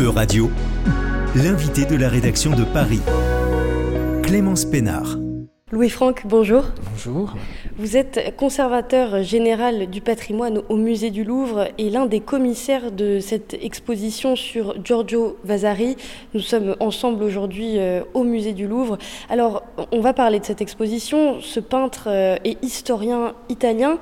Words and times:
E-Radio, 0.00 0.48
l'invité 1.34 1.84
de 1.84 1.94
la 1.94 2.08
rédaction 2.08 2.52
de 2.56 2.64
Paris, 2.64 3.00
Clémence 4.22 4.64
Pénard. 4.64 5.18
Louis-Franck, 5.72 6.22
bonjour. 6.26 6.64
Bonjour. 6.92 7.34
Vous 7.76 7.98
êtes 7.98 8.34
conservateur 8.38 9.22
général 9.22 9.90
du 9.90 10.00
patrimoine 10.00 10.62
au 10.70 10.76
musée 10.76 11.10
du 11.10 11.22
Louvre 11.22 11.68
et 11.76 11.90
l'un 11.90 12.06
des 12.06 12.20
commissaires 12.20 12.92
de 12.92 13.20
cette 13.20 13.52
exposition 13.60 14.36
sur 14.36 14.82
Giorgio 14.82 15.36
Vasari. 15.44 15.96
Nous 16.32 16.40
sommes 16.40 16.76
ensemble 16.80 17.22
aujourd'hui 17.22 17.74
euh, 17.76 18.00
au 18.14 18.24
musée 18.24 18.54
du 18.54 18.66
Louvre. 18.66 18.96
Alors, 19.28 19.64
on 19.92 20.00
va 20.00 20.14
parler 20.14 20.40
de 20.40 20.46
cette 20.46 20.62
exposition. 20.62 21.42
Ce 21.42 21.60
peintre 21.60 22.04
euh, 22.06 22.36
et 22.46 22.56
historien 22.62 23.34
italien 23.50 23.98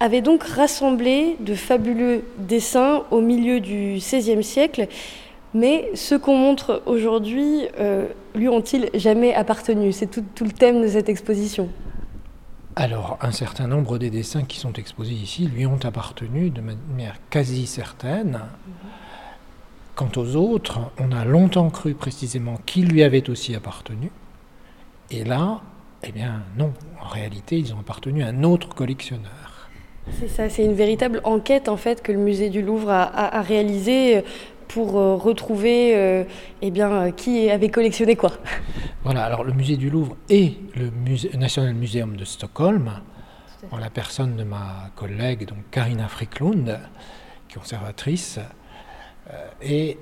avait 0.00 0.22
donc 0.22 0.42
rassemblé 0.42 1.36
de 1.38 1.54
fabuleux 1.54 2.24
dessins 2.38 3.04
au 3.12 3.20
milieu 3.20 3.60
du 3.60 3.98
XVIe 3.98 4.42
siècle. 4.42 4.88
Mais 5.54 5.90
ceux 5.94 6.18
qu'on 6.18 6.36
montre 6.36 6.82
aujourd'hui 6.86 7.68
euh, 7.78 8.06
lui 8.34 8.48
ont-ils 8.48 8.88
jamais 8.94 9.34
appartenu? 9.34 9.92
C'est 9.92 10.06
tout, 10.06 10.44
le 10.44 10.52
thème 10.52 10.82
de 10.82 10.88
cette 10.88 11.08
exposition. 11.08 11.68
Alors, 12.74 13.18
un 13.20 13.32
certain 13.32 13.66
nombre 13.66 13.98
des 13.98 14.08
dessins 14.08 14.44
qui 14.44 14.58
sont 14.58 14.72
exposés 14.72 15.12
ici 15.12 15.46
lui 15.46 15.66
ont 15.66 15.78
appartenu 15.84 16.48
de 16.48 16.62
manière 16.62 17.16
quasi 17.28 17.66
certaine. 17.66 18.40
Quant 19.94 20.10
aux 20.16 20.36
autres, 20.36 20.80
on 20.98 21.12
a 21.12 21.26
longtemps 21.26 21.68
cru 21.68 21.92
précisément 21.92 22.58
qu'ils 22.64 22.88
lui 22.88 23.02
avaient 23.02 23.28
aussi 23.28 23.54
appartenu. 23.54 24.10
Et 25.10 25.24
là, 25.24 25.60
eh 26.02 26.12
bien 26.12 26.44
non, 26.56 26.72
en 26.98 27.08
réalité, 27.08 27.58
ils 27.58 27.74
ont 27.74 27.80
appartenu 27.80 28.22
à 28.22 28.28
un 28.28 28.42
autre 28.42 28.74
collectionneur. 28.74 29.68
C'est 30.18 30.28
ça, 30.28 30.48
c'est 30.48 30.64
une 30.64 30.72
véritable 30.72 31.20
enquête 31.22 31.68
en 31.68 31.76
fait 31.76 32.02
que 32.02 32.10
le 32.10 32.18
musée 32.18 32.48
du 32.48 32.62
Louvre 32.62 32.90
a, 32.90 33.36
a 33.36 33.42
réalisée 33.42 34.24
pour 34.72 34.98
euh, 34.98 35.16
retrouver 35.16 35.94
euh, 35.96 36.24
eh 36.62 36.70
bien, 36.70 36.90
euh, 36.90 37.10
qui 37.10 37.50
avait 37.50 37.68
collectionné 37.68 38.16
quoi. 38.16 38.32
Voilà, 39.04 39.24
alors 39.24 39.44
le 39.44 39.52
musée 39.52 39.76
du 39.76 39.90
Louvre 39.90 40.16
et 40.28 40.54
le 40.76 40.90
musée, 40.90 41.30
National 41.36 41.74
Museum 41.74 42.16
de 42.16 42.24
Stockholm, 42.24 43.00
en 43.70 43.78
la 43.78 43.90
personne 43.90 44.36
de 44.36 44.44
ma 44.44 44.90
collègue 44.94 45.46
donc 45.46 45.58
Karina 45.70 46.06
Friklund, 46.08 46.78
conservatrice, 47.52 48.38
et 49.60 49.98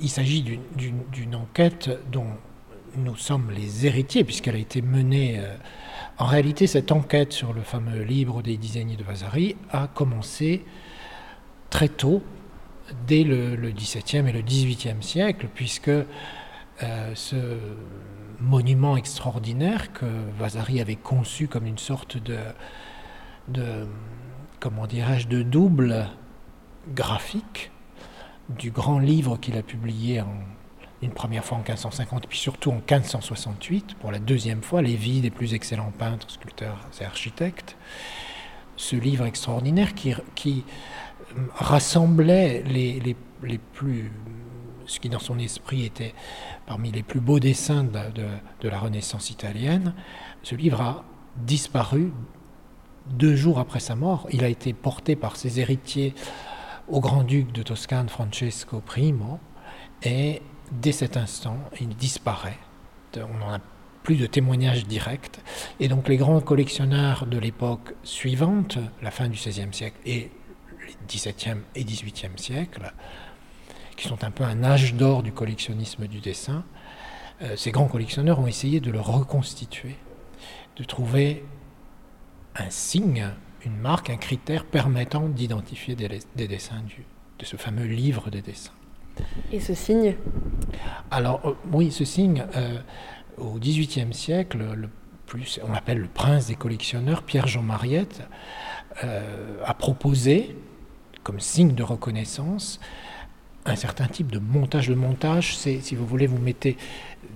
il 0.00 0.08
s'agit 0.08 0.60
d'une 0.76 1.34
enquête 1.34 1.90
dont 2.12 2.26
nous 2.96 3.16
sommes 3.16 3.50
les 3.50 3.86
héritiers, 3.86 4.22
puisqu'elle 4.22 4.56
a 4.56 4.58
été 4.58 4.82
menée. 4.82 5.40
en 6.18 6.26
réalité, 6.26 6.66
cette 6.66 6.92
enquête 6.92 7.32
sur 7.32 7.52
le 7.52 7.62
fameux 7.62 8.02
livre 8.02 8.42
des 8.42 8.56
dizaines 8.56 8.94
de 8.94 9.04
Vasari 9.04 9.56
a 9.70 9.88
commencé 9.88 10.64
très 11.70 11.88
tôt, 11.88 12.22
dès 13.06 13.24
le, 13.24 13.70
XVIIe 13.70 14.28
et 14.28 14.32
le 14.32 14.42
XVIIIe 14.42 15.02
siècle, 15.02 15.48
puisque 15.52 15.88
euh, 15.88 16.04
ce 17.14 17.58
monument 18.40 18.96
extraordinaire 18.96 19.92
que 19.92 20.06
Vasari 20.38 20.80
avait 20.80 20.96
conçu 20.96 21.48
comme 21.48 21.66
une 21.66 21.78
sorte 21.78 22.18
de, 22.18 23.86
comment 24.60 24.86
dirais-je, 24.86 25.26
de 25.26 25.42
double 25.42 26.06
graphique 26.94 27.70
du 28.50 28.70
grand 28.70 28.98
livre 28.98 29.38
qu'il 29.38 29.56
a 29.56 29.62
publié 29.62 30.22
une 31.02 31.10
première 31.12 31.44
fois 31.44 31.58
en 31.58 31.62
1550, 31.62 32.26
puis 32.28 32.38
surtout 32.38 32.70
en 32.70 32.76
1568, 32.76 33.94
pour 33.94 34.12
la 34.12 34.18
deuxième 34.18 34.62
fois, 34.62 34.82
les 34.82 34.96
vies 34.96 35.20
des 35.20 35.30
plus 35.30 35.54
excellents 35.54 35.92
peintres, 35.98 36.30
sculpteurs 36.30 36.78
et 37.00 37.04
architectes. 37.04 37.76
Ce 38.76 38.94
livre 38.94 39.24
extraordinaire 39.24 39.94
qui 39.94 40.64
rassemblait 41.54 42.62
les, 42.66 43.00
les, 43.00 43.16
les, 43.42 43.58
plus, 43.58 44.10
ce 44.86 45.00
qui 45.00 45.08
dans 45.08 45.18
son 45.18 45.38
esprit 45.38 45.84
était 45.84 46.14
parmi 46.66 46.90
les 46.90 47.02
plus 47.02 47.20
beaux 47.20 47.40
dessins 47.40 47.84
de, 47.84 48.24
de, 48.60 48.68
la 48.68 48.78
Renaissance 48.78 49.30
italienne. 49.30 49.94
Ce 50.42 50.54
livre 50.54 50.80
a 50.80 51.04
disparu 51.36 52.12
deux 53.10 53.36
jours 53.36 53.58
après 53.58 53.80
sa 53.80 53.94
mort. 53.94 54.26
Il 54.32 54.44
a 54.44 54.48
été 54.48 54.72
porté 54.72 55.16
par 55.16 55.36
ses 55.36 55.60
héritiers 55.60 56.14
au 56.88 57.00
grand-duc 57.00 57.52
de 57.52 57.62
Toscane, 57.62 58.08
Francesco 58.08 58.82
I, 58.96 59.14
et 60.02 60.42
dès 60.70 60.92
cet 60.92 61.16
instant, 61.16 61.58
il 61.80 61.88
disparaît. 61.88 62.58
On 63.16 63.38
n'en 63.38 63.54
a 63.54 63.60
plus 64.06 64.16
de 64.16 64.26
témoignages 64.26 64.86
directs. 64.86 65.40
Et 65.80 65.88
donc 65.88 66.08
les 66.08 66.16
grands 66.16 66.40
collectionneurs 66.40 67.26
de 67.26 67.38
l'époque 67.38 67.94
suivante, 68.04 68.78
la 69.02 69.10
fin 69.10 69.28
du 69.28 69.36
XVIe 69.36 69.72
siècle 69.72 69.96
et 70.06 70.30
17e 71.08 71.58
et 71.74 71.84
18e 71.84 72.36
siècle, 72.36 72.92
qui 73.96 74.08
sont 74.08 74.24
un 74.24 74.30
peu 74.30 74.44
un 74.44 74.62
âge 74.62 74.94
d'or 74.94 75.22
du 75.22 75.32
collectionnisme 75.32 76.06
du 76.06 76.20
dessin, 76.20 76.64
euh, 77.42 77.56
ces 77.56 77.70
grands 77.70 77.88
collectionneurs 77.88 78.38
ont 78.38 78.46
essayé 78.46 78.80
de 78.80 78.90
le 78.90 79.00
reconstituer, 79.00 79.96
de 80.76 80.84
trouver 80.84 81.44
un 82.54 82.70
signe, 82.70 83.30
une 83.64 83.76
marque, 83.76 84.10
un 84.10 84.16
critère 84.16 84.64
permettant 84.64 85.28
d'identifier 85.28 85.94
des, 85.94 86.46
dessins 86.46 86.82
du, 86.86 87.04
de 87.38 87.44
ce 87.44 87.56
fameux 87.56 87.86
livre 87.86 88.30
des 88.30 88.42
dessins. 88.42 88.72
Et 89.52 89.60
ce 89.60 89.74
signe? 89.74 90.14
Alors 91.10 91.40
euh, 91.46 91.52
oui, 91.72 91.90
ce 91.90 92.04
signe, 92.04 92.44
euh, 92.54 92.78
au 93.38 93.58
XVIIIe 93.58 94.14
siècle, 94.14 94.58
le 94.74 94.88
plus, 95.26 95.58
on 95.66 95.72
l'appelle 95.72 95.98
le 95.98 96.08
prince 96.08 96.46
des 96.46 96.54
collectionneurs, 96.54 97.22
Pierre-Jean 97.22 97.62
Mariette, 97.62 98.22
a 99.02 99.74
proposé 99.74 100.56
comme 101.26 101.40
signe 101.40 101.74
de 101.74 101.82
reconnaissance 101.82 102.78
un 103.64 103.74
certain 103.74 104.06
type 104.06 104.30
de 104.30 104.38
montage. 104.38 104.88
Le 104.88 104.94
montage, 104.94 105.56
c'est, 105.56 105.80
si 105.80 105.96
vous 105.96 106.06
voulez, 106.06 106.28
vous 106.28 106.38
mettez, 106.38 106.76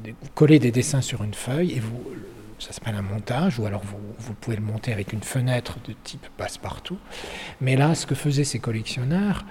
vous 0.04 0.28
collez 0.36 0.60
des 0.60 0.70
dessins 0.70 1.00
sur 1.00 1.24
une 1.24 1.34
feuille 1.34 1.72
et 1.72 1.80
vous, 1.80 2.00
ça 2.60 2.72
s'appelle 2.72 2.94
un 2.94 3.02
montage, 3.02 3.58
ou 3.58 3.66
alors 3.66 3.82
vous, 3.82 3.98
vous, 4.16 4.34
pouvez 4.34 4.54
le 4.54 4.62
monter 4.62 4.92
avec 4.92 5.12
une 5.12 5.24
fenêtre 5.24 5.78
de 5.88 5.92
type 6.04 6.24
passe-partout. 6.36 6.98
Mais 7.60 7.74
là, 7.74 7.96
ce 7.96 8.06
que 8.06 8.14
faisaient 8.14 8.44
ces 8.44 8.60
collectionneurs, 8.60 9.44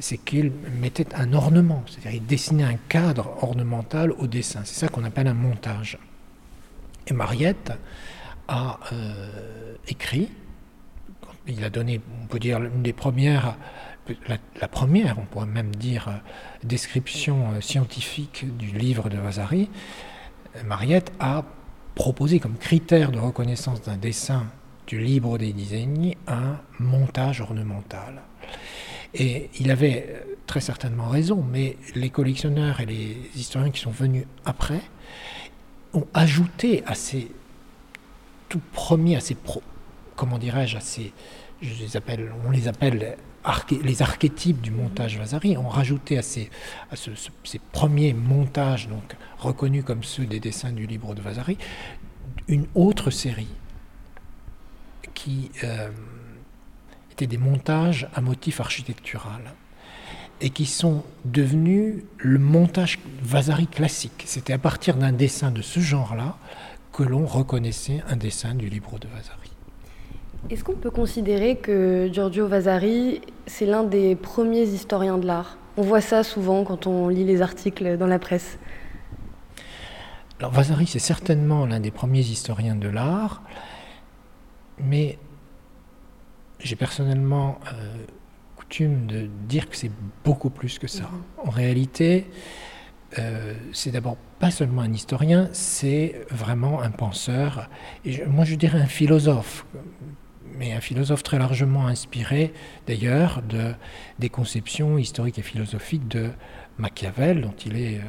c'est 0.00 0.18
qu'ils 0.18 0.50
mettaient 0.80 1.14
un 1.14 1.32
ornement, 1.32 1.84
c'est-à-dire 1.86 2.20
ils 2.20 2.26
dessinaient 2.26 2.64
un 2.64 2.78
cadre 2.88 3.36
ornemental 3.42 4.10
au 4.10 4.26
dessin. 4.26 4.62
C'est 4.64 4.74
ça 4.74 4.88
qu'on 4.88 5.04
appelle 5.04 5.28
un 5.28 5.34
montage. 5.34 5.98
Et 7.06 7.12
Mariette 7.12 7.70
a 8.48 8.80
euh, 8.92 9.76
écrit 9.86 10.30
il 11.46 11.64
a 11.64 11.70
donné, 11.70 12.00
on 12.22 12.26
peut 12.26 12.38
dire, 12.38 12.62
une 12.62 12.82
des 12.82 12.92
premières, 12.92 13.56
la, 14.60 14.68
première, 14.68 15.18
on 15.18 15.24
pourrait 15.24 15.46
même 15.46 15.74
dire, 15.74 16.20
description 16.62 17.52
euh, 17.52 17.60
scientifique 17.60 18.46
du 18.56 18.66
livre 18.66 19.08
de 19.08 19.18
Vasari. 19.18 19.70
Mariette 20.64 21.12
a 21.20 21.44
proposé 21.94 22.40
comme 22.40 22.56
critère 22.56 23.10
de 23.10 23.18
reconnaissance 23.18 23.82
d'un 23.82 23.96
dessin 23.96 24.46
du 24.86 24.98
livre 24.98 25.38
des 25.38 25.52
disegni 25.52 26.16
un 26.26 26.58
montage 26.78 27.40
ornemental. 27.40 28.22
Et 29.14 29.48
il 29.60 29.70
avait 29.70 30.06
euh, 30.08 30.36
très 30.46 30.60
certainement 30.60 31.08
raison, 31.08 31.44
mais 31.50 31.76
les 31.94 32.10
collectionneurs 32.10 32.80
et 32.80 32.86
les 32.86 33.16
historiens 33.36 33.70
qui 33.70 33.80
sont 33.80 33.90
venus 33.90 34.26
après 34.44 34.80
ont 35.92 36.06
ajouté 36.12 36.82
à 36.86 36.94
ces 36.94 37.30
tout 38.48 38.60
premiers, 38.72 39.16
à 39.16 39.20
ces 39.20 39.36
pro, 39.36 39.62
comment 40.16 40.38
dirais-je, 40.38 40.76
assez, 40.76 41.12
je 41.62 41.74
les 41.82 41.96
appelle, 41.96 42.32
on 42.46 42.50
les 42.50 42.68
appelle 42.68 43.16
les 43.82 44.02
archétypes 44.02 44.60
du 44.60 44.70
montage 44.70 45.18
Vasari, 45.18 45.56
ont 45.56 45.68
rajouté 45.68 46.18
à, 46.18 46.22
ces, 46.22 46.50
premiers 47.72 48.14
montages, 48.14 48.88
donc 48.88 49.16
reconnus 49.38 49.84
comme 49.84 50.02
ceux 50.02 50.24
des 50.24 50.40
dessins 50.40 50.72
du 50.72 50.86
livre 50.86 51.14
de 51.14 51.20
Vasari, 51.20 51.58
une 52.48 52.66
autre 52.74 53.10
série 53.10 53.48
qui 55.12 55.50
euh, 55.62 55.90
était 57.12 57.26
des 57.26 57.38
montages 57.38 58.08
à 58.14 58.20
motif 58.20 58.60
architectural 58.60 59.54
et 60.40 60.50
qui 60.50 60.66
sont 60.66 61.04
devenus 61.24 62.02
le 62.18 62.38
montage 62.38 62.98
Vasari 63.22 63.66
classique. 63.66 64.24
C'était 64.26 64.52
à 64.52 64.58
partir 64.58 64.96
d'un 64.96 65.12
dessin 65.12 65.50
de 65.50 65.62
ce 65.62 65.80
genre-là 65.80 66.36
que 66.92 67.02
l'on 67.02 67.26
reconnaissait 67.26 68.02
un 68.08 68.16
dessin 68.16 68.54
du 68.54 68.68
livre 68.68 68.98
de 68.98 69.08
Vasari. 69.08 69.53
Est-ce 70.50 70.62
qu'on 70.62 70.74
peut 70.74 70.90
considérer 70.90 71.56
que 71.56 72.10
Giorgio 72.12 72.46
Vasari, 72.46 73.22
c'est 73.46 73.64
l'un 73.64 73.82
des 73.82 74.14
premiers 74.14 74.64
historiens 74.64 75.16
de 75.16 75.26
l'art? 75.26 75.56
On 75.78 75.82
voit 75.82 76.02
ça 76.02 76.22
souvent 76.22 76.64
quand 76.64 76.86
on 76.86 77.08
lit 77.08 77.24
les 77.24 77.40
articles 77.40 77.96
dans 77.96 78.06
la 78.06 78.18
presse. 78.18 78.58
Alors 80.38 80.52
Vasari, 80.52 80.86
c'est 80.86 80.98
certainement 80.98 81.64
l'un 81.64 81.80
des 81.80 81.90
premiers 81.90 82.20
historiens 82.20 82.76
de 82.76 82.88
l'art, 82.88 83.42
mais 84.78 85.18
j'ai 86.60 86.76
personnellement 86.76 87.58
euh, 87.72 88.04
coutume 88.56 89.06
de 89.06 89.30
dire 89.48 89.70
que 89.70 89.76
c'est 89.76 89.92
beaucoup 90.24 90.50
plus 90.50 90.78
que 90.78 90.88
ça. 90.88 91.04
Mhm. 91.04 91.48
En 91.48 91.50
réalité, 91.50 92.26
euh, 93.18 93.54
c'est 93.72 93.92
d'abord 93.92 94.18
pas 94.40 94.50
seulement 94.50 94.82
un 94.82 94.92
historien, 94.92 95.48
c'est 95.52 96.26
vraiment 96.30 96.82
un 96.82 96.90
penseur, 96.90 97.70
et 98.04 98.26
moi 98.26 98.44
je 98.44 98.56
dirais 98.56 98.80
un 98.80 98.86
philosophe 98.86 99.64
mais 100.56 100.72
un 100.72 100.80
philosophe 100.80 101.22
très 101.22 101.38
largement 101.38 101.86
inspiré 101.86 102.52
d'ailleurs 102.86 103.42
de, 103.42 103.74
des 104.18 104.28
conceptions 104.28 104.98
historiques 104.98 105.38
et 105.38 105.42
philosophiques 105.42 106.08
de 106.08 106.30
Machiavel, 106.78 107.42
dont 107.42 107.54
il 107.64 107.76
est 107.76 108.00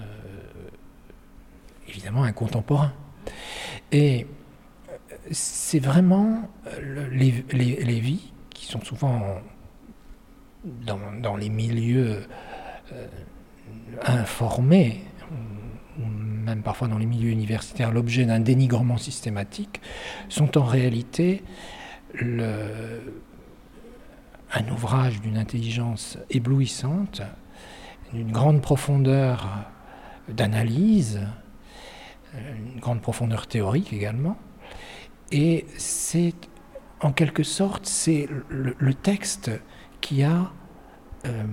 euh, 0.00 0.04
évidemment 1.88 2.24
un 2.24 2.32
contemporain. 2.32 2.92
Et 3.92 4.26
c'est 5.30 5.78
vraiment 5.78 6.48
les, 6.80 7.30
vies 8.00 8.32
qui 8.50 8.66
sont 8.66 8.80
souvent 8.82 9.40
dans, 10.64 11.36
les 11.36 11.48
milieux 11.48 12.26
informés 14.06 15.02
même 16.48 16.62
parfois 16.62 16.88
dans 16.88 16.98
les 16.98 17.06
milieux 17.06 17.30
universitaires, 17.30 17.92
l'objet 17.92 18.24
d'un 18.24 18.40
dénigrement 18.40 18.96
systématique, 18.96 19.80
sont 20.28 20.58
en 20.58 20.64
réalité 20.64 21.42
un 24.52 24.68
ouvrage 24.70 25.20
d'une 25.20 25.36
intelligence 25.36 26.18
éblouissante, 26.30 27.22
d'une 28.12 28.32
grande 28.32 28.62
profondeur 28.62 29.46
d'analyse, 30.28 31.20
une 32.34 32.80
grande 32.80 33.00
profondeur 33.00 33.46
théorique 33.46 33.92
également. 33.92 34.36
Et 35.32 35.66
c'est 35.76 36.34
en 37.00 37.12
quelque 37.12 37.42
sorte, 37.42 37.86
c'est 37.86 38.28
le, 38.48 38.94
texte 38.94 39.50
qui 40.00 40.22
a 40.24 40.50
euh, 41.26 41.44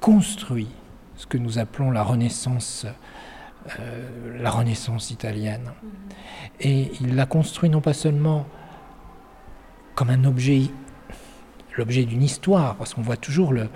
construit 0.00 0.68
ce 1.16 1.26
que 1.26 1.38
nous 1.38 1.58
appelons 1.58 1.90
la 1.90 2.02
Renaissance 2.02 2.86
la 4.40 4.50
Renaissance 4.50 5.10
italienne. 5.10 5.72
Mhm. 5.82 5.90
Et 6.60 6.92
il 7.00 7.16
l'a 7.16 7.26
construit 7.26 7.70
non 7.70 7.80
pas 7.80 7.92
seulement 7.92 8.46
comme 9.94 10.10
un 10.10 10.24
objet, 10.24 10.62
l'objet 11.76 12.04
d'une 12.04 12.22
histoire, 12.22 12.76
parce 12.76 12.94
qu'on 12.94 13.02
voit 13.02 13.16
toujours 13.16 13.52
le, 13.52 13.68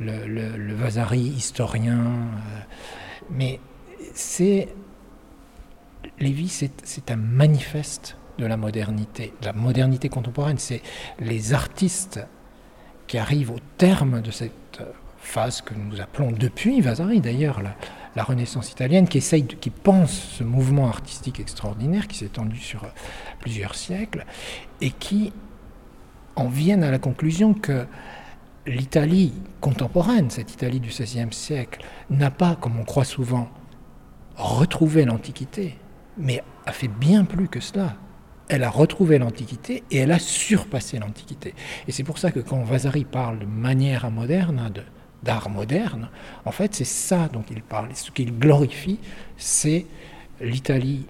le, 0.00 0.74
Vasari 0.74 1.20
historien, 1.20 1.98
euh, 1.98 2.60
mais 3.30 3.60
c'est 4.14 4.68
Lévi, 6.20 6.48
c'est 6.48 7.10
un 7.10 7.16
manifeste 7.16 8.16
de 8.38 8.46
la 8.46 8.56
modernité, 8.56 9.32
de 9.40 9.46
la 9.46 9.52
modernité 9.52 10.08
contemporaine. 10.08 10.58
C'est 10.58 10.82
les 11.18 11.54
artistes 11.54 12.20
qui 13.06 13.18
arrivent 13.18 13.50
au 13.50 13.58
terme 13.78 14.20
de 14.20 14.30
cette 14.30 14.82
phase 15.18 15.60
que 15.60 15.74
nous 15.74 16.00
appelons 16.00 16.30
depuis 16.30 16.80
Vasari 16.80 17.20
d'ailleurs, 17.20 17.62
la 18.16 18.22
Renaissance 18.22 18.70
italienne, 18.70 19.08
qui 19.08 19.70
pense 19.70 20.12
ce 20.12 20.44
mouvement 20.44 20.88
artistique 20.88 21.40
extraordinaire 21.40 22.06
qui 22.06 22.18
s'est 22.18 22.26
étendu 22.26 22.58
sur 22.58 22.84
euh, 22.84 22.88
plusieurs 23.40 23.74
siècles, 23.74 24.24
et 24.80 24.90
qui 24.90 25.32
en 26.36 26.48
viennent 26.48 26.84
à 26.84 26.90
la 26.90 26.98
conclusion 26.98 27.54
que 27.54 27.86
l'Italie 28.66 29.32
contemporaine, 29.60 30.30
cette 30.30 30.52
Italie 30.52 30.80
du 30.80 30.88
XVIe 30.88 31.32
siècle, 31.32 31.84
n'a 32.10 32.30
pas, 32.30 32.56
comme 32.56 32.78
on 32.78 32.84
croit 32.84 33.04
souvent, 33.04 33.48
retrouvé 34.36 35.04
l'Antiquité, 35.04 35.78
mais 36.16 36.42
a 36.66 36.72
fait 36.72 36.88
bien 36.88 37.24
plus 37.24 37.48
que 37.48 37.60
cela. 37.60 37.96
Elle 38.48 38.62
a 38.62 38.70
retrouvé 38.70 39.18
l'Antiquité 39.18 39.84
et 39.90 39.98
elle 39.98 40.12
a 40.12 40.18
surpassé 40.18 40.98
l'Antiquité. 40.98 41.54
Et 41.88 41.92
c'est 41.92 42.04
pour 42.04 42.18
ça 42.18 42.30
que 42.30 42.40
quand 42.40 42.62
Vasari 42.62 43.04
parle 43.04 43.38
de 43.38 43.46
manière 43.46 44.10
moderne, 44.10 44.70
de 44.72 44.82
d'art 45.24 45.48
moderne, 45.50 46.08
en 46.44 46.52
fait, 46.52 46.74
c'est 46.74 46.84
ça 46.84 47.28
dont 47.32 47.44
il 47.50 47.62
parle. 47.62 47.88
Ce 47.94 48.10
qu'il 48.10 48.38
glorifie, 48.38 48.98
c'est 49.36 49.86
l'Italie 50.40 51.06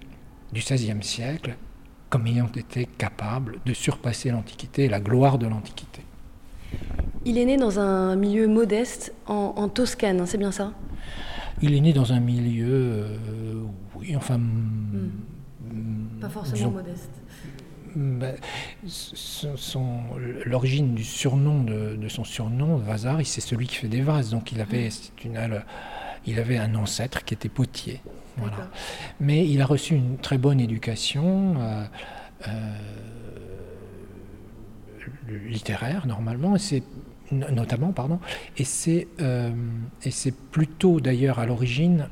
du 0.53 0.61
XVIe 0.61 1.03
siècle 1.03 1.55
comme 2.09 2.27
ayant 2.27 2.47
été 2.55 2.85
capable 2.85 3.57
de 3.65 3.73
surpasser 3.73 4.29
l'Antiquité, 4.29 4.87
la 4.87 4.99
gloire 4.99 5.37
de 5.37 5.47
l'Antiquité. 5.47 6.01
Il 7.25 7.37
est 7.37 7.45
né 7.45 7.57
dans 7.57 7.79
un 7.79 8.15
milieu 8.15 8.47
modeste 8.47 9.13
en, 9.27 9.67
Toscane, 9.67 10.21
hein, 10.21 10.25
c'est 10.25 10.37
bien 10.37 10.51
ça? 10.51 10.71
Il 11.61 11.73
est 11.73 11.81
né 11.81 11.93
dans 11.93 12.13
un 12.13 12.19
milieu, 12.19 12.67
euh, 12.69 13.63
oui, 13.95 14.15
enfin... 14.15 14.37
Hmm. 14.37 15.09
Pas 16.21 16.29
forcément 16.29 16.71
modeste. 16.71 17.11
Ben, 17.95 18.35
l'origine 20.45 20.95
du 20.95 21.03
surnom 21.03 21.63
de, 21.63 22.07
son 22.09 22.23
surnom, 22.23 22.77
Vasari, 22.77 23.25
c'est 23.25 23.41
celui 23.41 23.67
qui 23.67 23.75
fait 23.75 23.87
des 23.87 24.01
vases. 24.01 24.31
Donc 24.31 24.51
il 24.51 24.61
avait, 24.61 24.89
une, 25.23 25.63
il 26.25 26.39
avait 26.39 26.57
un 26.57 26.75
ancêtre 26.75 27.23
qui 27.23 27.33
était 27.33 27.49
potier. 27.49 28.01
Voilà. 28.37 28.69
Mais 29.19 29.47
il 29.47 29.61
a 29.61 29.65
reçu 29.65 29.95
une 29.95 30.17
très 30.17 30.37
bonne 30.37 30.59
éducation 30.59 31.55
euh, 31.57 31.85
euh, 32.47 32.77
littéraire 35.47 36.05
normalement, 36.05 36.57
c'est 36.57 36.83
notamment 37.31 37.91
pardon, 37.91 38.19
et 38.57 38.63
c'est 38.63 39.07
euh, 39.19 39.51
et 40.03 40.11
c'est 40.11 40.35
plutôt 40.35 40.99
d'ailleurs 40.99 41.39
à 41.39 41.45
l'origine 41.45 42.09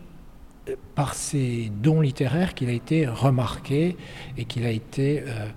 par 0.95 1.13
ses 1.13 1.71
dons 1.81 2.01
littéraires 2.01 2.53
qu'il 2.53 2.69
a 2.69 2.73
été 2.73 3.07
remarqué 3.07 3.97
et 4.37 4.45
qu'il 4.45 4.65
a 4.65 4.71
été 4.71 5.21
euh, 5.21 5.47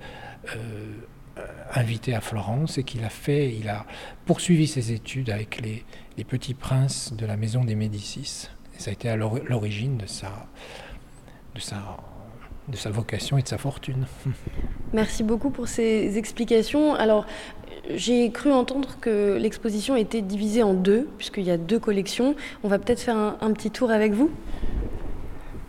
euh, 0.56 1.42
invité 1.74 2.14
à 2.14 2.20
Florence 2.20 2.78
et 2.78 2.84
qu'il 2.84 3.04
a 3.04 3.08
fait, 3.08 3.54
il 3.54 3.68
a 3.68 3.84
poursuivi 4.24 4.66
ses 4.66 4.92
études 4.92 5.30
avec 5.30 5.60
les, 5.60 5.84
petits 6.24 6.54
princes 6.54 7.12
de 7.12 7.26
la 7.26 7.36
maison 7.36 7.64
des 7.64 7.74
Médicis. 7.74 8.48
Ça 8.78 8.90
a 8.90 8.92
été 8.92 9.08
à 9.08 9.16
l'origine 9.16 9.98
de 9.98 10.06
sa, 10.06 10.46
de, 11.54 11.60
sa, 11.60 11.98
de 12.68 12.76
sa 12.76 12.90
vocation 12.90 13.36
et 13.36 13.42
de 13.42 13.48
sa 13.48 13.58
fortune. 13.58 14.06
Merci 14.94 15.22
beaucoup 15.22 15.50
pour 15.50 15.68
ces 15.68 16.16
explications. 16.16 16.94
Alors, 16.94 17.26
j'ai 17.94 18.30
cru 18.30 18.50
entendre 18.50 18.96
que 19.00 19.36
l'exposition 19.36 19.94
était 19.94 20.22
divisée 20.22 20.62
en 20.62 20.74
deux, 20.74 21.06
puisqu'il 21.18 21.44
y 21.44 21.50
a 21.50 21.58
deux 21.58 21.78
collections. 21.78 22.34
On 22.64 22.68
va 22.68 22.78
peut-être 22.78 23.00
faire 23.00 23.16
un 23.16 23.52
petit 23.52 23.70
tour 23.70 23.90
avec 23.90 24.12
vous? 24.12 24.30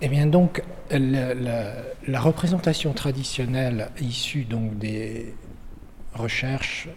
Eh 0.01 0.07
bien 0.09 0.27
donc, 0.27 0.61
la, 0.91 2.21
représentation 2.21 2.93
traditionnelle 2.93 3.89
issue 3.99 4.43
donc 4.43 4.77
des 4.77 5.33
recherches, 6.13 6.87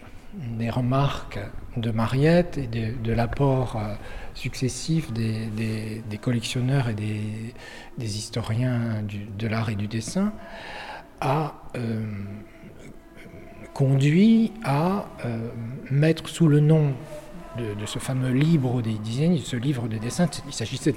des 0.57 0.69
remarques 0.69 1.39
de 1.77 1.91
Mariette 1.91 2.57
et 2.57 2.67
de, 2.67 3.11
l'apport 3.11 3.75
euh, 3.75 3.95
successif 4.33 5.11
des, 5.11 6.01
collectionneurs 6.21 6.89
et 6.89 6.93
des, 6.93 8.17
historiens 8.17 9.03
de 9.03 9.47
l'art 9.47 9.69
et 9.69 9.75
du 9.75 9.87
dessin 9.87 10.33
a 11.21 11.53
euh, 11.75 12.03
conduit 13.73 14.51
à 14.63 15.05
euh, 15.25 15.49
mettre 15.89 16.27
sous 16.29 16.47
le 16.47 16.59
nom 16.59 16.93
de, 17.57 17.85
ce 17.85 17.99
fameux 17.99 18.31
livre 18.31 18.81
des 18.81 18.93
dizaines, 18.93 19.37
ce 19.37 19.55
livre 19.55 19.87
de 19.87 19.97
dessins. 19.97 20.29
Il 20.47 20.53
s'agissait 20.53 20.93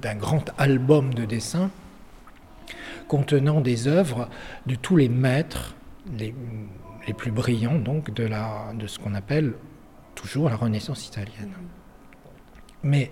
d'un 0.00 0.14
grand 0.16 0.44
album 0.58 1.12
de 1.14 1.24
dessins 1.24 1.70
contenant 3.08 3.60
des 3.60 3.86
œuvres 3.86 4.28
de 4.66 4.74
tous 4.74 4.96
les 4.96 5.08
maîtres, 5.08 5.74
les, 6.18 6.34
plus 7.16 7.30
brillants 7.30 7.78
donc 7.78 8.12
de, 8.12 8.24
la, 8.24 8.72
de 8.74 8.86
ce 8.86 8.98
qu'on 8.98 9.14
appelle 9.14 9.52
toujours 10.14 10.48
la 10.48 10.56
Renaissance 10.56 11.06
italienne. 11.06 11.52
Mais 12.82 13.10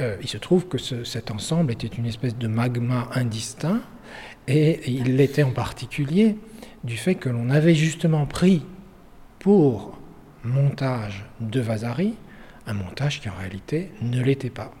euh, 0.00 0.16
il 0.20 0.28
se 0.28 0.38
trouve 0.38 0.68
que 0.68 0.78
cet 0.78 1.30
ensemble 1.30 1.72
était 1.72 1.88
une 1.88 2.06
espèce 2.06 2.36
de 2.36 2.46
magma 2.46 3.08
indistinct, 3.14 3.80
et 4.46 4.90
il 4.90 5.16
l'était 5.16 5.42
en 5.42 5.50
particulier 5.50 6.36
du 6.84 6.96
fait 6.96 7.16
que 7.16 7.28
l'on 7.28 7.50
avait 7.50 7.74
justement 7.74 8.24
pris 8.24 8.64
pour 9.40 9.97
montage 10.48 11.24
de 11.40 11.60
Vasari, 11.60 12.14
un 12.66 12.74
montage 12.74 13.20
qui 13.20 13.28
en 13.28 13.34
réalité 13.34 13.92
ne 14.02 14.22
l'était 14.22 14.50
pas. 14.50 14.72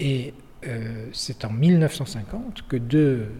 Et 0.00 0.34
euh, 0.66 1.08
c'est 1.12 1.44
en 1.44 1.50
1950 1.50 2.64
que 2.68 2.76
deux 2.76 3.30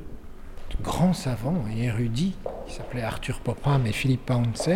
grands 0.82 1.14
savants 1.14 1.64
et 1.74 1.84
érudits, 1.84 2.34
qui 2.66 2.74
s'appelaient 2.74 3.02
Arthur 3.02 3.40
Popham 3.40 3.86
et 3.86 3.92
Philippe 3.92 4.26
Pounce, 4.26 4.68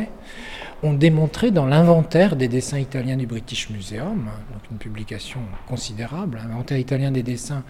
ont 0.82 0.94
démontré 0.94 1.50
dans 1.50 1.66
l'inventaire 1.66 2.34
des 2.34 2.48
dessins 2.48 2.78
italiens 2.78 3.16
du 3.16 3.26
British 3.26 3.70
Museum, 3.70 4.30
donc 4.52 4.62
une 4.70 4.78
publication 4.78 5.40
considérable, 5.68 6.40
inventaire 6.42 6.78
italien 6.78 7.12
des 7.12 7.22
dessins 7.22 7.62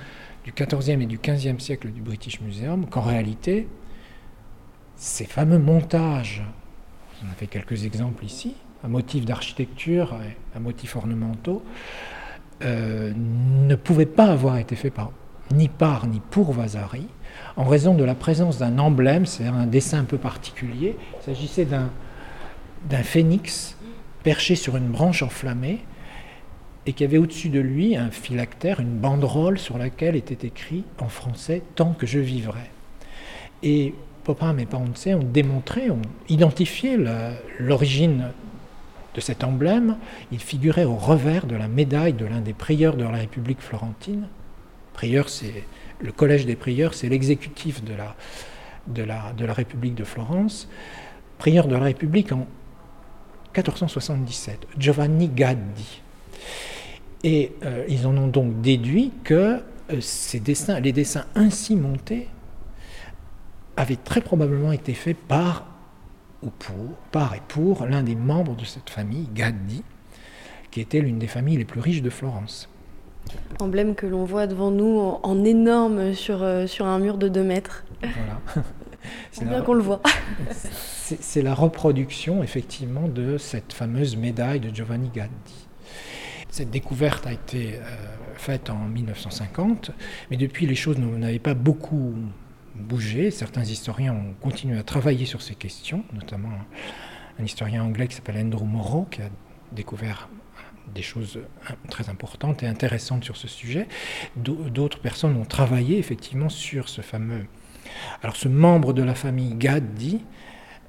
du 0.44 0.52
XIVe 0.52 1.02
et 1.02 1.06
du 1.06 1.18
XVe 1.18 1.58
siècle 1.58 1.90
du 1.90 2.00
British 2.00 2.40
Museum, 2.40 2.86
qu'en 2.86 3.02
réalité, 3.02 3.68
ces 4.96 5.24
fameux 5.24 5.58
montages, 5.58 6.42
on 7.24 7.30
a 7.30 7.34
fait 7.34 7.46
quelques 7.46 7.84
exemples 7.84 8.24
ici, 8.24 8.54
un 8.84 8.88
motif 8.88 9.24
d'architecture, 9.24 10.16
un 10.56 10.60
motif 10.60 10.96
ornementaux, 10.96 11.62
euh, 12.62 13.12
ne 13.16 13.74
pouvait 13.74 14.06
pas 14.06 14.26
avoir 14.26 14.58
été 14.58 14.76
fait 14.76 14.90
par, 14.90 15.10
ni 15.52 15.68
par 15.68 16.06
ni 16.06 16.20
pour 16.30 16.52
Vasari, 16.52 17.06
en 17.56 17.64
raison 17.64 17.94
de 17.94 18.04
la 18.04 18.14
présence 18.14 18.58
d'un 18.58 18.78
emblème, 18.78 19.26
c'est 19.26 19.46
un 19.46 19.66
dessin 19.66 20.00
un 20.00 20.04
peu 20.04 20.18
particulier. 20.18 20.96
Il 21.20 21.24
s'agissait 21.24 21.64
d'un, 21.64 21.90
d'un 22.88 23.02
phénix 23.02 23.76
perché 24.22 24.54
sur 24.54 24.76
une 24.76 24.88
branche 24.88 25.22
enflammée 25.22 25.80
et 26.86 26.92
qui 26.92 27.04
avait 27.04 27.18
au-dessus 27.18 27.48
de 27.48 27.60
lui 27.60 27.96
un 27.96 28.10
phylactère, 28.10 28.80
une 28.80 28.96
banderole 28.96 29.58
sur 29.58 29.78
laquelle 29.78 30.16
était 30.16 30.46
écrit 30.46 30.84
en 30.98 31.08
français 31.08 31.62
Tant 31.74 31.92
que 31.92 32.06
je 32.06 32.18
vivrai. 32.18 32.70
Et 33.62 33.94
Popin 34.24 34.56
et 34.58 34.66
Paonce 34.66 35.06
ont 35.08 35.22
démontré, 35.22 35.90
ont 35.90 36.02
identifié 36.28 36.96
l'origine 37.58 38.28
de 39.14 39.20
cet 39.20 39.44
emblème. 39.44 39.96
Il 40.30 40.40
figurait 40.40 40.84
au 40.84 40.96
revers 40.96 41.46
de 41.46 41.56
la 41.56 41.68
médaille 41.68 42.12
de 42.12 42.24
l'un 42.24 42.40
des 42.40 42.54
prieurs 42.54 42.96
de 42.96 43.04
la 43.04 43.10
République 43.10 43.60
florentine. 43.60 44.28
Prieur, 44.92 45.28
c'est 45.28 45.64
le 46.00 46.12
collège 46.12 46.46
des 46.46 46.56
prieurs, 46.56 46.94
c'est 46.94 47.08
l'exécutif 47.08 47.82
de 47.84 47.94
la, 49.04 49.52
République 49.52 49.94
de 49.94 50.04
Florence. 50.04 50.68
Prieur 51.38 51.66
de 51.66 51.74
la 51.74 51.84
République 51.84 52.32
en 52.32 52.46
1477, 53.54 54.66
Giovanni 54.78 55.28
Gaddi. 55.28 56.00
Et 57.24 57.52
euh, 57.62 57.84
ils 57.88 58.06
en 58.06 58.16
ont 58.16 58.26
donc 58.26 58.60
déduit 58.60 59.12
que 59.22 59.62
euh, 59.90 60.00
ces 60.00 60.40
dessins, 60.40 60.80
les 60.80 60.92
dessins 60.92 61.26
ainsi 61.34 61.76
montés 61.76 62.28
avaient 63.76 63.96
très 63.96 64.20
probablement 64.20 64.72
été 64.72 64.94
faits 64.94 65.16
par 65.16 65.66
ou 66.42 66.50
pour, 66.50 66.96
par 67.10 67.34
et 67.34 67.42
pour 67.48 67.86
l'un 67.86 68.02
des 68.02 68.14
membres 68.14 68.56
de 68.56 68.64
cette 68.64 68.90
famille, 68.90 69.28
Gaddi, 69.34 69.82
qui 70.70 70.80
était 70.80 71.00
l'une 71.00 71.18
des 71.18 71.26
familles 71.26 71.58
les 71.58 71.64
plus 71.64 71.80
riches 71.80 72.02
de 72.02 72.10
Florence. 72.10 72.68
Emblème 73.60 73.94
que 73.94 74.06
l'on 74.06 74.24
voit 74.24 74.46
devant 74.46 74.70
nous 74.70 74.98
en, 75.22 75.44
énorme 75.44 76.14
sur, 76.14 76.42
euh, 76.42 76.66
sur 76.66 76.86
un 76.86 76.98
mur 76.98 77.18
de 77.18 77.28
2 77.28 77.44
mètres. 77.44 77.84
Voilà. 78.00 78.40
C'est 79.30 79.48
bien 79.48 79.62
qu'on 79.62 79.74
le 79.74 79.82
voit. 79.82 80.00
C'est 81.20 81.42
la 81.42 81.54
reproduction, 81.54 82.42
effectivement, 82.42 83.08
de 83.08 83.36
cette 83.38 83.72
fameuse 83.72 84.16
médaille 84.16 84.60
de 84.60 84.74
Giovanni 84.74 85.10
Gaddi. 85.12 85.66
Cette 86.48 86.70
découverte 86.70 87.26
a 87.26 87.32
été 87.32 87.74
euh, 87.74 87.80
faite 88.36 88.70
en 88.70 88.78
1950, 88.78 89.90
mais 90.30 90.36
depuis 90.36 90.66
les 90.66 90.74
choses 90.74 90.98
n'avaient 90.98 91.38
pas 91.38 91.54
beaucoup 91.54 92.14
bougé. 92.74 93.30
Certains 93.30 93.64
historiens 93.64 94.14
ont 94.14 94.34
continué 94.40 94.78
à 94.78 94.82
travailler 94.82 95.26
sur 95.26 95.42
ces 95.42 95.54
questions, 95.54 96.04
notamment 96.12 96.50
un 97.38 97.44
historien 97.44 97.82
anglais 97.82 98.08
qui 98.08 98.16
s'appelle 98.16 98.38
Andrew 98.38 98.64
Morrow, 98.64 99.06
qui 99.10 99.22
a 99.22 99.30
découvert 99.72 100.28
des 100.94 101.02
choses 101.02 101.40
très 101.88 102.08
importantes 102.08 102.62
et 102.62 102.66
intéressantes 102.66 103.24
sur 103.24 103.36
ce 103.36 103.48
sujet. 103.48 103.88
D'autres 104.36 105.00
personnes 105.00 105.36
ont 105.36 105.44
travaillé 105.44 105.98
effectivement 105.98 106.48
sur 106.48 106.88
ce 106.88 107.00
fameux... 107.00 107.46
Alors 108.22 108.36
ce 108.36 108.48
membre 108.48 108.92
de 108.92 109.02
la 109.02 109.14
famille 109.14 109.54
Gaddi, 109.54 110.24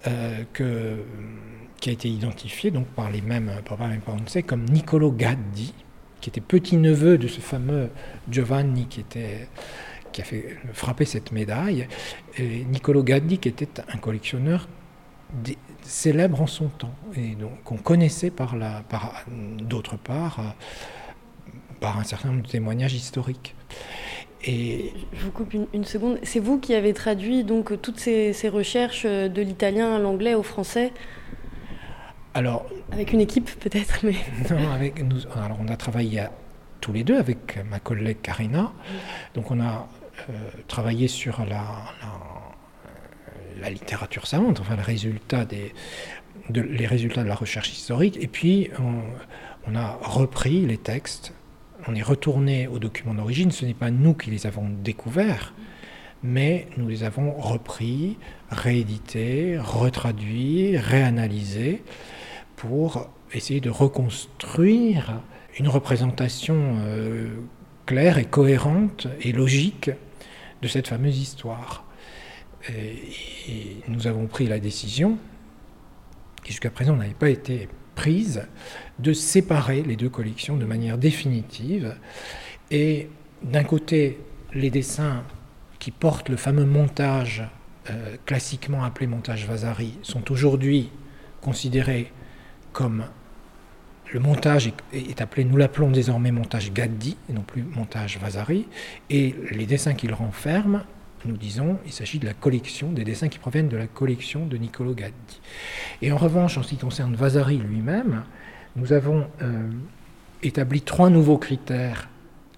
euh, 0.07 0.43
que, 0.53 1.03
qui 1.79 1.89
a 1.89 1.93
été 1.93 2.09
identifié 2.09 2.71
donc 2.71 2.87
par 2.87 3.09
les 3.09 3.21
mêmes, 3.21 3.51
par 3.65 3.79
sait, 4.27 4.43
comme 4.43 4.65
Niccolo 4.65 5.11
Gaddi, 5.11 5.73
qui 6.21 6.29
était 6.29 6.41
petit-neveu 6.41 7.17
de 7.17 7.27
ce 7.27 7.41
fameux 7.41 7.89
Giovanni 8.29 8.87
qui 8.87 9.01
était 9.01 9.47
qui 10.13 10.21
a 10.21 10.23
fait 10.23 10.57
frapper 10.73 11.05
cette 11.05 11.31
médaille, 11.31 11.87
et 12.37 12.63
Niccolo 12.65 13.03
Gaddi, 13.03 13.37
qui 13.39 13.49
était 13.49 13.67
un 13.93 13.97
collectionneur 13.97 14.67
célèbre 15.81 16.41
en 16.41 16.47
son 16.47 16.67
temps, 16.67 16.95
et 17.15 17.35
donc 17.35 17.63
qu'on 17.63 17.77
connaissait 17.77 18.29
par, 18.29 18.55
la, 18.55 18.83
par 18.87 19.25
d'autre 19.59 19.97
part 19.97 20.55
par 21.83 21.99
un 21.99 22.05
certain 22.05 22.29
nombre 22.29 22.43
de 22.43 22.47
témoignages 22.47 22.93
historiques. 22.93 23.55
Et... 24.45 24.93
Je 25.11 25.25
vous 25.25 25.31
coupe 25.31 25.53
une, 25.53 25.83
seconde. 25.83 26.17
C'est 26.23 26.39
vous 26.39 26.57
qui 26.57 26.73
avez 26.75 26.93
traduit 26.93 27.43
donc 27.43 27.81
toutes 27.81 27.99
ces, 27.99 28.31
ces 28.31 28.47
recherches 28.47 29.05
de 29.05 29.41
l'italien 29.41 29.95
à 29.95 29.99
l'anglais 29.99 30.33
au 30.33 30.43
français? 30.43 30.93
Alors, 32.33 32.65
avec 32.91 33.11
une 33.11 33.19
équipe 33.19 33.49
peut-être, 33.59 33.99
mais 34.03 34.15
non, 34.49 34.71
avec 34.71 35.03
nous. 35.03 35.17
Alors 35.35 35.57
on 35.61 35.67
a 35.67 35.75
travaillé 35.75 36.23
tous 36.81 36.93
les 36.93 37.03
deux 37.03 37.17
avec 37.17 37.59
ma 37.69 37.79
collègue 37.79 38.17
Karina. 38.21 38.71
Donc 39.35 39.51
on 39.51 39.59
a 39.59 39.87
euh, 39.87 40.02
travailler 40.67 41.07
sur 41.07 41.45
la, 41.45 41.63
la, 43.61 43.69
littérature 43.69 44.27
savante, 44.27 44.59
enfin 44.59 44.75
des, 45.45 45.73
de, 46.49 46.61
les 46.61 46.85
résultats 46.85 47.23
de 47.23 47.27
la 47.27 47.35
recherche 47.35 47.71
historique, 47.71 48.17
et 48.21 48.27
puis 48.27 48.69
on, 49.67 49.75
a 49.75 49.97
repris 50.01 50.65
les 50.65 50.77
textes, 50.77 51.33
on 51.87 51.95
est 51.95 52.03
retourné 52.03 52.67
aux 52.67 52.79
documents 52.79 53.13
d'origine, 53.13 53.51
ce 53.51 53.65
n'est 53.65 53.73
pas 53.73 53.91
nous 53.91 54.13
qui 54.13 54.29
les 54.29 54.47
avons 54.47 54.69
découverts, 54.69 55.53
mais 56.21 56.67
nous 56.77 56.87
les 56.87 57.03
avons 57.03 57.31
repris, 57.33 58.17
réédités, 58.49 59.57
retraduits, 59.57 60.77
réanalysés 60.77 61.83
pour 62.55 63.09
essayer 63.33 63.59
de 63.59 63.69
reconstruire 63.69 65.19
une 65.59 65.67
représentation 65.67 66.77
euh, 66.85 67.27
claire 67.85 68.17
et 68.17 68.25
cohérente 68.25 69.07
et 69.21 69.31
logique 69.31 69.91
de 70.63 70.67
cette 70.69 70.87
fameuse 70.87 71.19
histoire. 71.19 71.83
Et, 72.69 72.95
nous 73.89 74.07
avons 74.07 74.25
pris 74.25 74.47
la 74.47 74.59
décision, 74.59 75.17
qui 76.43 76.51
jusqu'à 76.51 76.71
présent 76.71 76.95
n'avait 76.95 77.13
pas 77.13 77.29
été 77.29 77.67
prise, 77.95 78.47
de 78.97 79.13
séparer 79.13 79.83
les 79.83 79.95
deux 79.95 80.09
collections 80.09 80.57
de 80.57 80.65
manière 80.65 80.97
définitive. 80.97 81.95
Et 82.71 83.09
d'un 83.43 83.63
côté, 83.63 84.17
les 84.53 84.71
dessins 84.71 85.23
qui 85.79 85.91
portent 85.91 86.29
le 86.29 86.37
fameux 86.37 86.65
montage 86.65 87.43
euh, 87.89 88.15
classiquement 88.25 88.83
appelé 88.83 89.07
montage 89.07 89.45
Vasari 89.45 89.99
sont 90.01 90.31
aujourd'hui 90.31 90.89
considérés 91.41 92.13
comme 92.71 93.03
le 94.11 94.19
montage 94.19 94.71
est, 94.93 95.21
appelé, 95.21 95.43
nous 95.43 95.57
l'appelons 95.57 95.89
désormais 95.89 96.31
montage 96.31 96.71
Gaddi, 96.71 97.17
et 97.29 97.33
non 97.33 97.41
plus 97.41 97.63
montage 97.63 98.17
Vasari, 98.19 98.67
et 99.09 99.35
les 99.51 99.65
dessins 99.65 99.93
qu'il 99.93 100.13
renferme, 100.13 100.83
nous 101.25 101.37
disons, 101.37 101.79
il 101.85 101.93
s'agit 101.93 102.19
de 102.19 102.25
la 102.25 102.33
collection, 102.33 102.91
des 102.91 103.03
dessins 103.03 103.29
qui 103.29 103.39
proviennent 103.39 103.69
de 103.69 103.77
la 103.77 103.87
collection 103.87 104.45
de 104.45 104.57
Niccolo 104.57 104.93
Gaddi. 104.93 105.41
Et 106.01 106.11
en 106.11 106.17
revanche, 106.17 106.57
en 106.57 106.63
ce 106.63 106.69
qui 106.69 106.77
concerne 106.77 107.15
Vasari 107.15 107.57
lui-même, 107.57 108.23
nous 108.75 108.93
avons 108.93 109.27
euh, 109.41 109.69
établi 110.41 110.81
trois 110.81 111.09
nouveaux 111.09 111.37
critères 111.37 112.09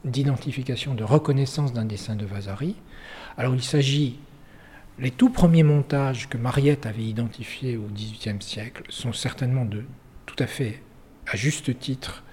d'identification, 0.03 0.93
de 0.93 1.03
reconnaissance 1.03 1.73
d'un 1.73 1.85
dessin 1.85 2.15
de 2.15 2.25
Vasari. 2.25 2.75
Alors 3.37 3.55
il 3.55 3.63
s'agit, 3.63 4.19
les 4.99 5.11
tout 5.11 5.29
premiers 5.29 5.63
montages 5.63 6.29
que 6.29 6.37
Mariette 6.37 6.85
avait 6.85 7.03
identifiés 7.03 7.77
au 7.77 7.87
XVIIIe 7.93 8.41
siècle 8.41 8.83
sont 8.89 9.13
certainement 9.13 9.65
de 9.65 9.83
tout 10.25 10.35
à 10.39 10.47
fait 10.47 10.81
à 11.35 11.37
juste 11.37 11.77
titre, 11.77 12.23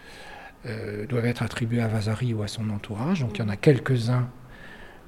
euh, 0.65 1.07
doivent 1.07 1.27
être 1.27 1.43
attribués 1.43 1.83
à 1.83 1.89
Vasari 1.89 2.35
ou 2.35 2.43
à 2.45 2.47
son 2.47 2.71
entourage. 2.71 3.19
Donc 3.21 3.37
il 3.37 3.41
y 3.41 3.45
en 3.45 3.49
a 3.49 3.57
quelques-uns 3.57 4.29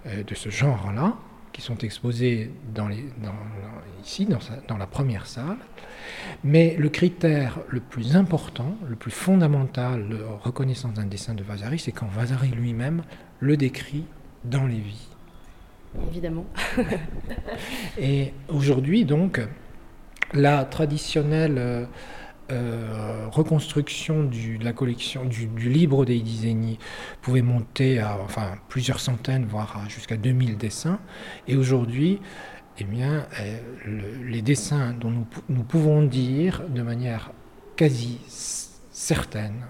euh, 0.07 0.25
de 0.25 0.35
ce 0.35 0.49
genre-là 0.49 1.15
qui 1.53 1.63
sont 1.63 1.79
exposés 1.79 2.51
dans 2.75 2.89
les, 2.89 3.05
ici, 4.03 4.27
dans, 4.27 4.41
dans, 4.67 4.77
la 4.77 4.89
première 4.89 5.29
salle. 5.29 5.59
Mais 6.43 6.75
le 6.77 6.89
critère 6.89 7.61
le 7.69 7.79
plus 7.79 8.17
important, 8.17 8.77
le 8.89 8.97
plus 8.97 9.13
fondamental 9.13 10.09
de 10.09 10.19
reconnaissance 10.43 10.95
d'un 10.95 11.07
dessin 11.07 11.35
de 11.35 11.45
Vasari, 11.45 11.79
c'est 11.79 11.93
quand 11.93 12.09
Vasari 12.09 12.49
lui-même 12.49 13.05
le 13.39 13.57
décrit 13.57 14.07
dans 14.45 14.67
les 14.67 14.81
vies. 14.81 15.07
Évidemment. 16.11 16.47
Et 17.97 18.35
aujourd'hui, 18.49 19.05
donc, 19.05 19.41
la 20.33 20.65
traditionnelle... 20.65 21.87
Euh, 22.53 23.27
reconstruction 23.31 24.23
du, 24.23 24.59
de 24.59 24.65
la 24.67 24.75
collection 24.75 25.25
du, 25.25 25.49
livre 25.71 26.05
des 26.05 26.21
Disegni 26.21 26.79
pouvait 27.23 27.41
monter 27.41 28.01
à 28.01 28.19
enfin, 28.23 28.57
plusieurs 28.69 29.01
centaines, 29.01 29.47
voire 29.47 29.89
jusqu'à 29.89 30.19
2000 30.19 30.59
dessins. 30.59 31.01
Et 31.49 31.57
aujourd'hui, 31.57 32.21
eh 32.79 32.85
bien, 32.85 33.27
euh, 33.41 33.59
les 34.27 34.43
dessins 34.43 34.93
dont 34.93 35.11
nous, 35.49 35.63
pouvons 35.63 36.03
dire 36.03 36.63
de 36.69 36.83
manière 36.83 37.33
quasi 37.77 38.21
certaine 38.29 39.65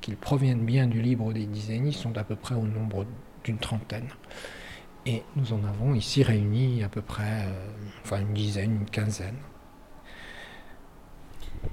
qu'ils 0.00 0.16
proviennent 0.16 0.64
bien 0.64 0.88
du 0.88 1.00
livre 1.00 1.32
des 1.32 1.46
Disegni 1.46 1.92
sont 1.92 2.16
à 2.18 2.24
peu 2.24 2.34
près 2.34 2.56
au 2.56 2.66
nombre 2.66 3.06
d'une 3.44 3.58
trentaine. 3.58 4.08
Et 5.06 5.22
nous 5.36 5.52
en 5.52 5.62
avons 5.62 5.94
ici 5.94 6.24
réunis 6.24 6.82
à 6.82 6.88
peu 6.88 7.02
près 7.02 7.44
euh, 7.46 7.68
enfin 8.02 8.20
une 8.20 8.34
dizaine, 8.34 8.80
une 8.80 8.90
quinzaine. 8.90 9.36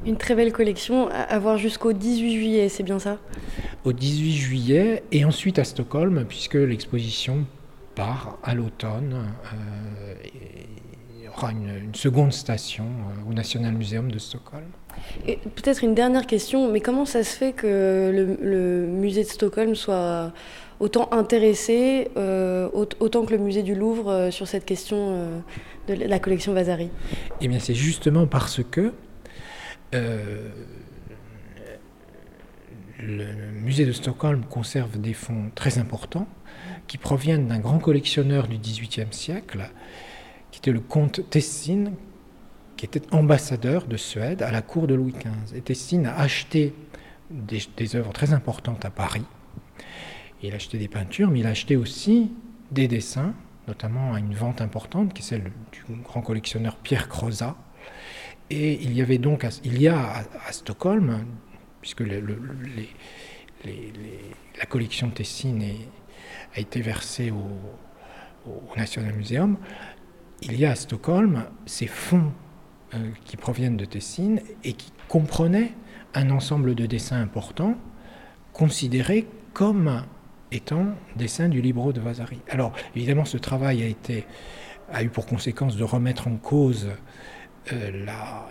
Une 0.05 0.17
très 0.17 0.35
belle 0.35 0.51
collection 0.51 1.09
à 1.09 1.39
voir 1.39 1.57
jusqu'au 1.57 1.93
18 1.93 2.33
juillet, 2.33 2.69
c'est 2.69 2.83
bien 2.83 2.99
ça? 2.99 3.17
Au 3.85 3.93
18 3.93 4.31
juillet 4.33 5.03
et 5.11 5.25
ensuite 5.25 5.59
à 5.59 5.63
Stockholm, 5.63 6.25
puisque 6.27 6.55
l'exposition 6.55 7.45
part 7.95 8.37
à 8.43 8.53
l'automne. 8.55 9.13
Euh, 9.13 10.13
il 11.15 11.25
y 11.25 11.27
aura 11.27 11.51
une, 11.51 11.93
seconde 11.93 12.33
station 12.33 12.85
euh, 12.85 13.29
au 13.29 13.33
National 13.33 13.73
Museum 13.73 14.11
de 14.11 14.19
Stockholm. 14.19 14.65
Et 15.27 15.37
peut-être 15.37 15.83
une 15.83 15.95
dernière 15.95 16.27
question, 16.27 16.71
mais 16.71 16.79
comment 16.79 17.05
ça 17.05 17.23
se 17.23 17.35
fait 17.35 17.53
que 17.53 18.37
le, 18.41 18.87
musée 18.87 19.23
de 19.23 19.29
Stockholm 19.29 19.75
soit 19.75 20.31
autant 20.79 21.09
intéressé, 21.11 22.09
euh, 22.17 22.69
autant 22.73 23.25
que 23.25 23.31
le 23.31 23.39
musée 23.39 23.63
du 23.63 23.75
Louvre, 23.75 24.29
sur 24.31 24.47
cette 24.47 24.65
question 24.65 25.41
de 25.87 25.93
la 25.93 26.19
collection 26.19 26.53
Vasari? 26.53 26.89
Eh 27.41 27.47
bien, 27.47 27.59
c'est 27.59 27.75
justement 27.75 28.27
parce 28.27 28.61
que 28.63 28.93
euh, 29.93 30.49
le 32.99 33.25
musée 33.51 33.85
de 33.85 33.91
Stockholm 33.91 34.45
conserve 34.45 34.99
des 34.99 35.13
fonds 35.13 35.51
très 35.55 35.77
importants 35.77 36.27
qui 36.87 36.97
proviennent 36.97 37.47
d'un 37.47 37.59
grand 37.59 37.79
collectionneur 37.79 38.47
du 38.47 38.57
XVIIIe 38.57 39.11
siècle 39.11 39.69
qui 40.51 40.59
était 40.59 40.71
le 40.71 40.79
comte 40.79 41.27
Tessin, 41.29 41.93
qui 42.77 42.85
était 42.85 43.13
ambassadeur 43.13 43.87
de 43.87 43.97
Suède 43.97 44.43
à 44.43 44.51
la 44.51 44.61
cour 44.61 44.87
de 44.87 44.93
Louis 44.93 45.13
XV. 45.13 45.57
Et 45.57 45.61
Tessin 45.61 46.05
a 46.05 46.13
acheté 46.19 46.73
des, 47.31 47.61
des 47.75 47.95
œuvres 47.95 48.13
très 48.13 48.33
importantes 48.33 48.85
à 48.85 48.91
Paris. 48.91 49.25
Il 50.43 50.51
a 50.51 50.55
acheté 50.55 50.77
des 50.77 50.89
peintures, 50.89 51.31
mais 51.31 51.39
il 51.39 51.47
a 51.47 51.51
acheté 51.51 51.75
aussi 51.75 52.31
des 52.71 52.87
dessins, 52.87 53.33
notamment 53.67 54.13
à 54.13 54.19
une 54.19 54.35
vente 54.35 54.61
importante, 54.61 55.13
qui 55.13 55.21
est 55.21 55.25
celle 55.25 55.51
du 55.71 55.83
grand 56.03 56.21
collectionneur 56.21 56.75
Pierre 56.75 57.07
Crozat. 57.07 57.55
Et 58.49 58.73
il 58.81 58.93
y 58.93 59.01
avait 59.01 59.17
donc, 59.17 59.45
il 59.63 59.81
y 59.81 59.87
a 59.87 60.25
à, 60.47 60.51
Stockholm, 60.51 61.25
puisque 61.81 62.01
la 62.01 62.21
collection 64.67 65.07
de 65.07 65.13
Tessin 65.13 65.59
a 66.55 66.59
été 66.59 66.81
versée 66.81 67.31
au, 67.31 67.47
National 68.75 69.13
Museum, 69.13 69.57
il 70.41 70.59
y 70.59 70.65
a 70.65 70.71
à 70.71 70.75
Stockholm 70.75 71.45
ces 71.65 71.87
fonds 71.87 72.33
euh, 72.93 72.97
qui 73.23 73.37
proviennent 73.37 73.77
de 73.77 73.85
Tessin 73.85 74.35
et 74.65 74.73
qui 74.73 74.91
comprenaient 75.07 75.71
un 76.13 76.29
ensemble 76.29 76.75
de 76.75 76.85
dessins 76.85 77.21
importants 77.21 77.77
considérés 78.51 79.27
comme 79.53 80.03
étant 80.51 80.87
dessin 81.15 81.49
du 81.49 81.61
libro 81.61 81.93
de 81.93 82.01
Vasari. 82.01 82.39
Alors, 82.49 82.73
évidemment, 82.95 83.25
ce 83.25 83.37
travail 83.37 83.95
a 84.91 85.03
eu 85.03 85.09
pour 85.09 85.25
conséquence 85.25 85.75
de 85.75 85.83
remettre 85.83 86.27
en 86.27 86.35
cause 86.35 86.89
euh, 87.71 88.05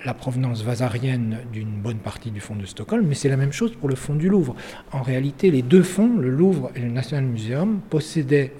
la, 0.04 0.14
provenance 0.14 0.62
vasarienne 0.62 1.40
d'une 1.52 1.80
bonne 1.82 1.98
partie 1.98 2.30
du 2.30 2.40
fonds 2.40 2.56
de 2.56 2.64
Stockholm, 2.64 3.06
mais 3.06 3.14
c'est 3.14 3.28
la 3.28 3.36
même 3.36 3.52
chose 3.52 3.74
pour 3.76 3.90
le 3.90 3.94
fonds 3.94 4.14
du 4.14 4.30
Louvre. 4.30 4.56
En 4.90 5.02
réalité, 5.02 5.50
les 5.50 5.60
deux 5.60 5.82
fonds, 5.82 6.16
le 6.16 6.30
Louvre 6.30 6.70
et 6.74 6.80
le 6.80 6.88
National 6.88 7.24
Museum, 7.24 7.80
possédaient 7.90 8.54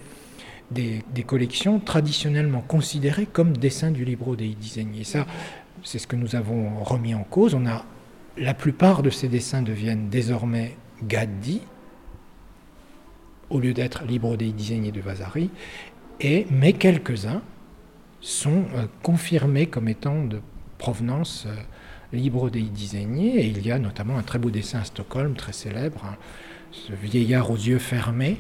des, 0.71 1.03
collections 1.27 1.81
traditionnellement 1.81 2.61
considérées 2.61 3.27
comme 3.27 3.57
dessins 3.57 3.91
du 3.91 4.05
libro 4.05 4.37
dei 4.37 4.55
disegni. 4.55 5.01
Et 5.01 5.05
ça, 5.05 5.27
c'est 5.83 5.99
ce 5.99 6.07
que 6.07 6.17
nous 6.17 6.37
avons 6.37 6.83
remis 6.83 7.15
en 7.15 7.25
cause. 7.25 7.55
On 7.55 7.67
a, 7.67 7.87
la 8.37 8.53
plupart 8.53 9.03
de 9.03 9.11
ces 9.11 9.29
dessins 9.29 9.63
deviennent 9.63 10.11
désormais 10.11 10.77
Gaddi, 11.03 11.63
au 13.49 13.59
lieu 13.59 13.73
d'être 13.73 14.05
Libro 14.05 14.37
dei 14.37 14.53
Disegni 14.53 14.93
de 14.93 15.01
Vasari, 15.01 15.51
et, 16.21 16.47
mais 16.51 16.75
quelques-uns 16.75 17.43
sont 18.23 18.65
euh, 18.75 18.87
confirmés 19.03 19.67
comme 19.67 19.89
étant 19.89 20.25
de 20.25 20.41
provenance 20.79 21.45
euh, 21.47 21.55
Libro 22.13 22.49
dei 22.51 22.63
Disegni, 22.63 23.37
et 23.37 23.47
il 23.47 23.67
y 23.67 23.73
a 23.73 23.79
notamment 23.79 24.17
un 24.17 24.23
très 24.23 24.39
beau 24.39 24.51
dessin 24.51 24.81
à 24.81 24.85
Stockholm, 24.85 25.35
très 25.35 25.53
célèbre, 25.53 26.05
hein, 26.05 26.17
ce 26.71 26.93
vieillard 26.93 27.51
aux 27.51 27.57
yeux 27.57 27.79
fermés, 27.79 28.39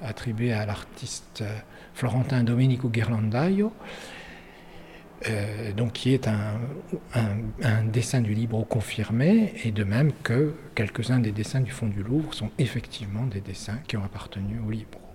attribué 0.00 0.52
à 0.52 0.64
l'artiste 0.64 1.42
euh, 1.42 1.58
florentin 1.94 2.44
Domenico 2.44 2.88
Ghirlandaio, 2.88 3.72
donc 5.76 5.94
qui 5.94 6.14
est 6.14 6.28
un, 6.28 6.60
un, 7.64 7.82
dessin 7.82 8.20
du 8.20 8.34
Libro 8.34 8.64
confirmé, 8.64 9.52
et 9.64 9.72
de 9.72 9.82
même 9.82 10.12
que 10.22 10.54
quelques-uns 10.76 11.18
des 11.18 11.32
dessins 11.32 11.60
du 11.60 11.72
fond 11.72 11.88
du 11.88 12.04
Louvre 12.04 12.34
sont 12.34 12.52
effectivement 12.56 13.26
des 13.26 13.40
dessins 13.40 13.80
qui 13.88 13.96
ont 13.96 14.04
appartenu 14.04 14.60
au 14.64 14.70
Libro. 14.70 15.07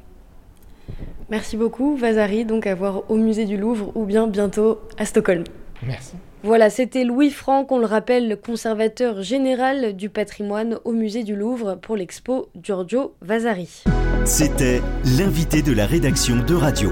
Merci 1.29 1.57
beaucoup, 1.57 1.95
Vasari, 1.95 2.45
donc 2.45 2.67
à 2.67 2.75
voir 2.75 3.09
au 3.09 3.15
musée 3.15 3.45
du 3.45 3.57
Louvre 3.57 3.91
ou 3.95 4.05
bien 4.05 4.27
bientôt 4.27 4.79
à 4.97 5.05
Stockholm. 5.05 5.43
Merci. 5.85 6.13
Voilà, 6.43 6.69
c'était 6.69 7.05
Louis 7.05 7.29
Franck, 7.29 7.71
on 7.71 7.79
le 7.79 7.85
rappelle, 7.85 8.37
conservateur 8.45 9.21
général 9.21 9.95
du 9.95 10.09
patrimoine 10.09 10.77
au 10.83 10.91
musée 10.91 11.23
du 11.23 11.35
Louvre 11.37 11.75
pour 11.75 11.95
l'expo 11.95 12.49
Giorgio 12.61 13.15
Vasari. 13.21 13.83
C'était 14.25 14.81
l'invité 15.17 15.61
de 15.61 15.73
la 15.73 15.85
rédaction 15.85 16.35
de 16.37 16.53
Radio. 16.53 16.89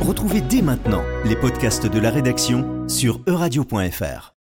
Retrouvez 0.00 0.40
dès 0.40 0.62
maintenant 0.62 1.02
les 1.24 1.36
podcasts 1.36 1.86
de 1.86 1.98
la 2.00 2.10
rédaction 2.10 2.88
sur 2.88 3.20
euradio.fr. 3.26 4.37